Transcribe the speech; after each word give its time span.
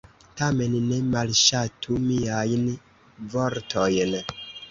Tamen, 0.39 0.77
ne 0.85 0.97
malŝatu 1.15 1.99
miajn 2.07 2.65
vortojn. 3.35 4.19